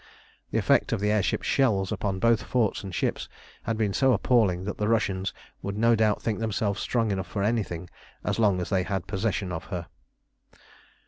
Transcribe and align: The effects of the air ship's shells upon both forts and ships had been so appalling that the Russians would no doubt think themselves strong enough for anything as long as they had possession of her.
The 0.49 0.57
effects 0.57 0.91
of 0.93 0.99
the 0.99 1.11
air 1.11 1.21
ship's 1.21 1.45
shells 1.45 1.91
upon 1.91 2.17
both 2.17 2.41
forts 2.41 2.83
and 2.83 2.89
ships 2.91 3.29
had 3.61 3.77
been 3.77 3.93
so 3.93 4.13
appalling 4.13 4.63
that 4.63 4.79
the 4.79 4.87
Russians 4.87 5.31
would 5.61 5.77
no 5.77 5.95
doubt 5.95 6.23
think 6.23 6.39
themselves 6.39 6.81
strong 6.81 7.11
enough 7.11 7.27
for 7.27 7.43
anything 7.43 7.87
as 8.23 8.39
long 8.39 8.59
as 8.59 8.71
they 8.71 8.81
had 8.81 9.05
possession 9.05 9.51
of 9.51 9.65
her. 9.65 9.85